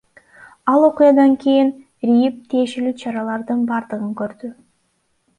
Ал 0.75 0.85
окуядан 0.87 1.33
кийин 1.43 1.67
РИИБ 2.09 2.35
тиешелүү 2.53 2.93
чаралардын 3.01 3.61
бардыгын 3.73 4.15
көрдү. 4.23 4.51